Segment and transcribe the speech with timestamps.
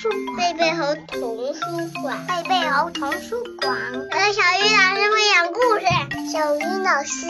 [0.00, 1.60] 书贝贝猴童书
[2.00, 3.76] 馆，贝贝猴童书馆。
[3.92, 5.84] 我的小鱼老师会讲故事，
[6.32, 7.26] 小鱼老师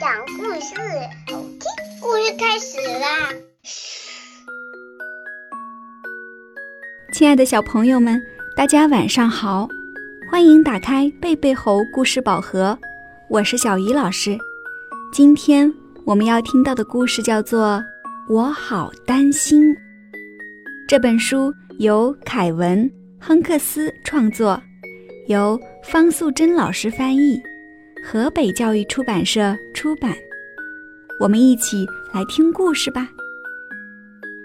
[0.00, 0.74] 讲故事，
[1.30, 1.68] 好听。
[2.00, 3.34] 故事开始啦！
[7.12, 8.18] 亲爱的小朋友们，
[8.56, 9.68] 大家晚上好，
[10.30, 12.78] 欢迎打开贝贝猴故事宝盒，
[13.28, 14.38] 我是小鱼老师。
[15.12, 15.70] 今天
[16.06, 17.84] 我们要听到的故事叫做
[18.32, 19.74] 《我好担心》。
[20.88, 24.62] 这本书由凯文·亨克斯创作，
[25.26, 27.42] 由方素珍老师翻译，
[28.04, 30.14] 河北教育出版社出版。
[31.18, 31.84] 我们一起
[32.14, 33.08] 来听故事吧。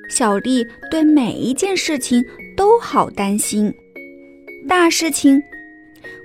[0.09, 2.25] 小丽对每一件事情
[2.57, 3.71] 都好担心，
[4.67, 5.39] 大事情，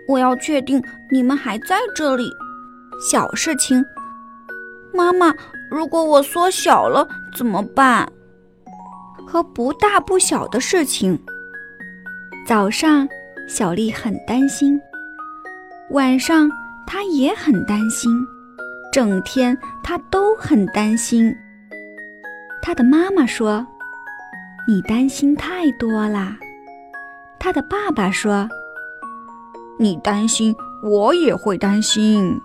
[0.08, 2.24] 我要确定你们还在这里；
[3.12, 3.84] 小事情，
[4.94, 5.34] 妈妈，
[5.70, 7.06] 如果我缩小了
[7.36, 8.10] 怎么办？
[9.26, 11.18] 和不大不小的事情。
[12.46, 13.08] 早上，
[13.48, 14.78] 小丽很担心；
[15.90, 16.48] 晚上，
[16.86, 18.10] 她也很担心。
[18.92, 21.34] 整天，她都很担心。
[22.62, 23.66] 她的妈妈说
[24.66, 26.38] ：“你担心太多啦。”
[27.38, 28.48] 她的爸爸说
[29.78, 32.40] ：“你担心，我也会担心。”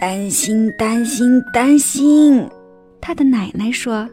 [0.00, 2.48] 担心，担心，担心。
[3.00, 4.08] 她的奶奶说。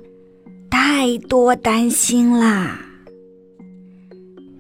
[0.93, 2.77] 太多担心啦！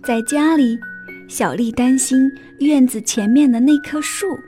[0.01, 0.79] 在家里，
[1.27, 4.39] 小丽担心院子前面的那棵树，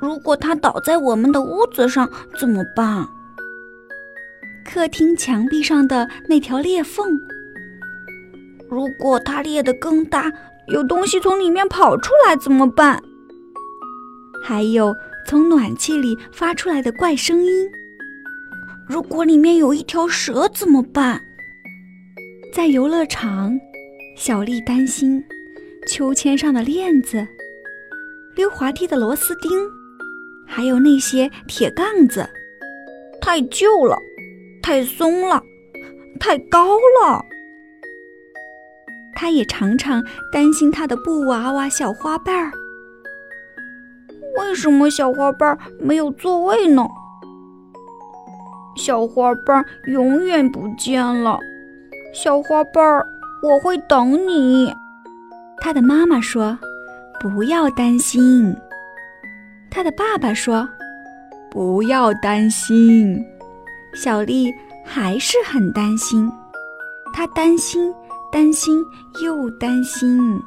[0.00, 3.04] 如果它倒在我们的屋子上怎么办？
[4.64, 7.20] 客厅墙壁上的那条裂缝，
[8.70, 10.32] 如果它裂得更大，
[10.68, 13.02] 有东西从里面跑出来怎么办？
[14.44, 14.94] 还有
[15.26, 17.68] 从暖气里发出来的怪声音。
[18.88, 21.20] 如果里面有一条蛇怎么办？
[22.54, 23.60] 在游乐场，
[24.16, 25.22] 小丽担心
[25.86, 27.26] 秋千上的链子、
[28.34, 29.50] 溜滑梯的螺丝钉，
[30.46, 32.26] 还有那些铁杠子，
[33.20, 33.98] 太旧了，
[34.62, 35.42] 太松了，
[36.18, 37.22] 太高了。
[39.14, 42.52] 她也常常担心她的布娃娃小花瓣儿，
[44.38, 46.88] 为什么小花瓣没有座位呢？
[48.78, 51.38] 小花瓣永远不见了，
[52.14, 53.04] 小花瓣儿，
[53.42, 54.72] 我会等你。
[55.60, 56.56] 他的妈妈说
[57.18, 58.56] ：“不要担心。”
[59.68, 60.66] 他的爸爸说
[61.50, 63.20] ：“不要担心。”
[63.94, 66.30] 小丽还是很担心，
[67.12, 67.92] 她担心，
[68.30, 68.80] 担心
[69.22, 70.40] 又担心。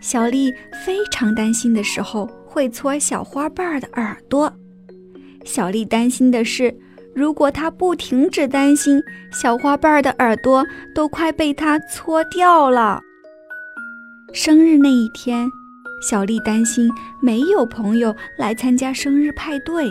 [0.00, 0.52] 小丽
[0.84, 4.52] 非常担心的时候，会搓小花瓣的耳朵。
[5.44, 6.74] 小丽担心的是，
[7.14, 9.02] 如果她不停止担心，
[9.32, 10.64] 小花瓣的耳朵
[10.94, 13.00] 都快被她搓掉了。
[14.32, 15.48] 生日那一天，
[16.08, 16.88] 小丽担心
[17.20, 19.90] 没有朋友来参加生日派对，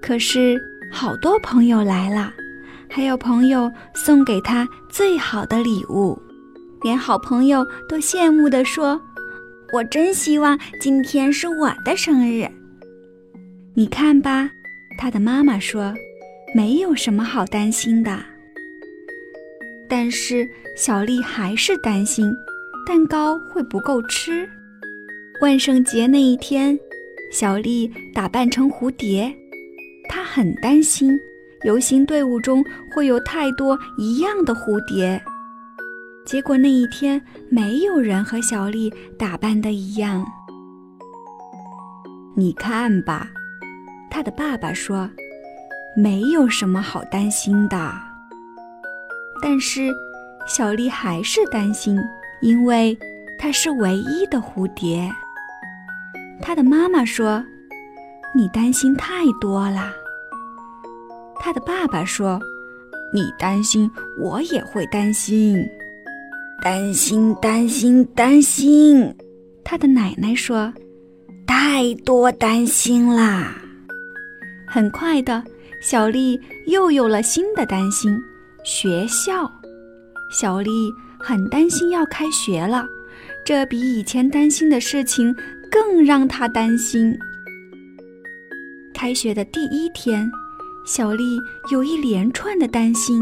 [0.00, 0.58] 可是
[0.90, 2.32] 好多朋友来了，
[2.88, 6.18] 还有朋友送给她最好的礼物，
[6.82, 8.98] 连好朋友都羡慕地说
[9.74, 12.48] ：“我真希望今天是我的生日。”
[13.74, 14.50] 你看吧，
[14.98, 15.94] 他的妈妈说，
[16.54, 18.22] 没有什么好担心的。
[19.88, 20.46] 但是
[20.76, 22.30] 小丽还是担心，
[22.86, 24.46] 蛋糕会不够吃。
[25.40, 26.78] 万圣节那一天，
[27.32, 29.34] 小丽打扮成蝴蝶，
[30.06, 31.18] 她很担心
[31.64, 32.62] 游行队伍中
[32.94, 35.18] 会有太多一样的蝴蝶。
[36.26, 40.22] 结果那一天，没有人和小丽打扮的一样。
[42.36, 43.30] 你看吧。
[44.14, 45.08] 他的爸爸说
[45.96, 47.90] ：“没有什么好担心的。”
[49.40, 49.90] 但是
[50.46, 51.98] 小丽还是担心，
[52.42, 52.96] 因为
[53.38, 55.10] 她是唯一的蝴蝶。
[56.42, 57.42] 她的妈妈说
[58.36, 59.90] ：“你担心太多了。”
[61.40, 62.38] 他的爸爸说
[63.14, 65.66] ：“你担心，我也会担心。”
[66.62, 69.16] 担心，担心，担心。
[69.64, 70.70] 他的奶奶说
[71.48, 73.56] ：“太多担心啦。”
[74.72, 75.44] 很快的，
[75.82, 78.18] 小丽又有了新的担心：
[78.64, 79.52] 学校。
[80.30, 80.70] 小丽
[81.18, 82.86] 很担心要开学了，
[83.44, 85.36] 这比以前担心的事情
[85.70, 87.14] 更让她担心。
[88.94, 90.32] 开学的第一天，
[90.86, 91.38] 小丽
[91.70, 93.20] 有一连串的担心：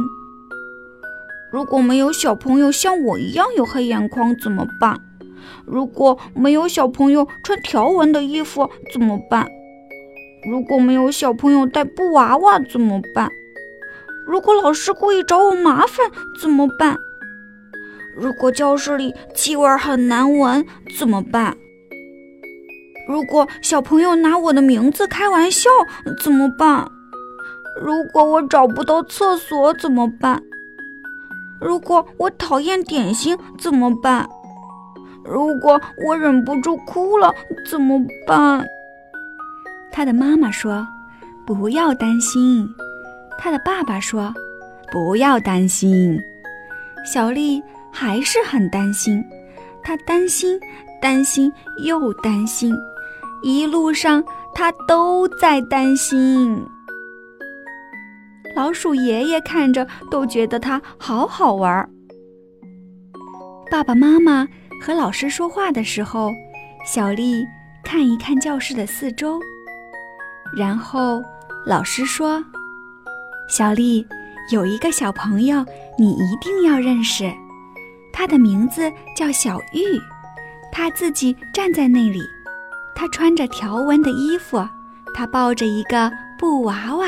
[1.50, 4.96] 如果没有小朋友像我一样有黑眼眶怎么办？
[5.66, 9.50] 如果没有小朋友穿条纹的衣服怎么办？
[10.48, 13.28] 如果没有小朋友带布娃娃怎么办？
[14.26, 16.10] 如果老师故意找我麻烦
[16.40, 16.96] 怎么办？
[18.16, 20.64] 如果教室里气味很难闻，
[20.98, 21.56] 怎么办？
[23.08, 25.68] 如果小朋友拿我的名字开玩笑，
[26.22, 26.88] 怎么办？
[27.82, 30.42] 如果我找不到厕所怎么办？
[31.60, 34.28] 如果我讨厌点心怎么办？
[35.24, 37.34] 如果我忍不住哭了
[37.68, 38.66] 怎么办？
[39.92, 40.86] 他的妈妈说
[41.46, 42.68] ：“不要担心。”
[43.38, 44.32] 他的爸爸说
[44.92, 46.20] ：“不要担心。”
[47.04, 49.24] 小丽还是很担心，
[49.82, 50.60] 她担心，
[51.00, 51.50] 担心
[51.82, 52.76] 又担心，
[53.42, 54.22] 一路上
[54.54, 56.62] 她都在担心。
[58.54, 61.88] 老鼠爷爷看着都觉得它好好玩。
[63.70, 64.46] 爸爸妈妈
[64.82, 66.30] 和老师说话的时候，
[66.84, 67.44] 小丽
[67.82, 69.40] 看一看教室的四周，
[70.54, 71.22] 然后
[71.64, 72.44] 老师说
[73.48, 74.06] ：“小丽，
[74.50, 75.64] 有一个小朋友
[75.98, 77.32] 你一定要认识，
[78.12, 80.00] 他的名字叫小玉，
[80.72, 82.20] 他自己站在那里，
[82.94, 84.66] 他穿着条纹的衣服，
[85.14, 87.06] 他抱着一个布娃娃。”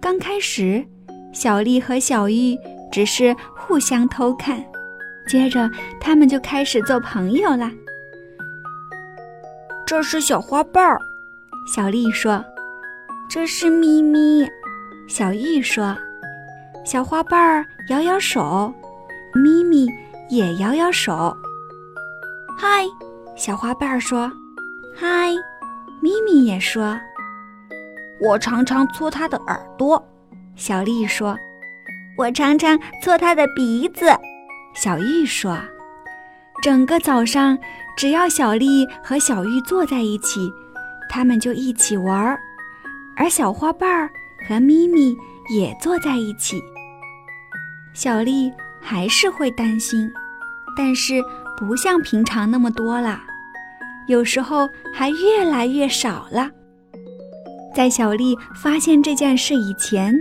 [0.00, 0.84] 刚开始，
[1.32, 2.56] 小丽和小玉
[2.90, 4.64] 只是互相偷看，
[5.28, 5.70] 接着
[6.00, 7.70] 他们就开始做朋友啦。
[9.86, 11.00] 这是小花瓣儿，
[11.64, 12.42] 小丽说；
[13.28, 14.46] 这是咪咪，
[15.08, 15.96] 小玉说。
[16.84, 18.72] 小花瓣儿摇摇手，
[19.34, 19.86] 咪咪
[20.28, 21.36] 也摇摇手。
[22.58, 22.84] 嗨，
[23.36, 24.30] 小花瓣儿说。
[24.94, 25.30] 嗨，
[26.00, 26.98] 咪咪也说。
[28.20, 30.04] 我常常搓它的耳朵，
[30.56, 31.36] 小丽说。
[32.18, 34.06] 我常常搓它的鼻子，
[34.74, 35.56] 小玉说。
[36.60, 37.56] 整个早上，
[37.96, 40.52] 只要小丽和小玉坐在一起，
[41.14, 42.40] 他们就一起玩儿，
[43.14, 44.10] 而小花瓣儿
[44.48, 45.14] 和咪咪
[45.54, 46.58] 也坐在一起。
[47.92, 48.50] 小丽
[48.80, 50.10] 还是会担心，
[50.74, 51.22] 但是
[51.58, 53.20] 不像平常那么多了，
[54.08, 56.50] 有时候还越来越少了。
[57.74, 60.14] 在小丽发现这件事以前，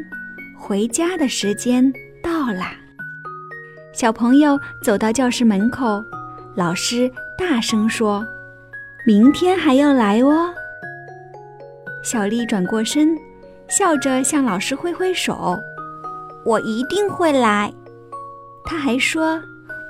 [0.60, 1.90] 回家的时间
[2.22, 2.74] 到啦。
[3.94, 6.04] 小朋友走到教室门口，
[6.54, 8.28] 老师大声说
[9.08, 10.54] ：“明天还要来哦。”
[12.04, 13.18] 小丽转过身，
[13.68, 15.58] 笑着向老师挥挥手
[16.46, 17.72] ：“我一定会来。”
[18.66, 19.42] 他还说：“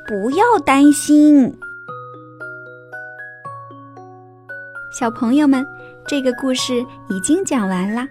[0.08, 1.54] 不要担心。”
[4.92, 5.66] 小朋友们。
[6.08, 8.08] 这个故事已经讲完了，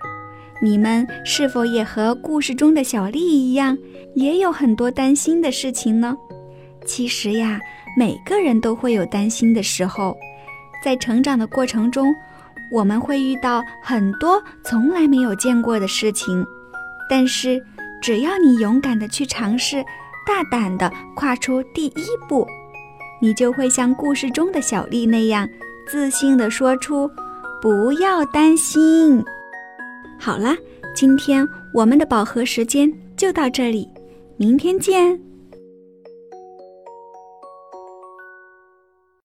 [0.63, 3.77] 你们是否也和故事中的小丽一样，
[4.15, 6.17] 也有很多担心的事情呢？
[6.87, 7.59] 其实呀，
[7.99, 10.17] 每个人都会有担心的时候，
[10.85, 12.15] 在成长的过程中，
[12.71, 16.47] 我们会遇到很多从来没有见过的事情，
[17.09, 17.61] 但是
[18.01, 19.85] 只要你勇敢的去尝试，
[20.27, 22.47] 大胆的跨出第一步，
[23.21, 25.49] 你就会像故事中的小丽那样，
[25.89, 27.11] 自信的说出。
[27.63, 29.23] 不要担心。
[30.19, 30.57] 好了，
[30.97, 33.87] 今天我们的饱和时间就到这里，
[34.39, 35.21] 明天见。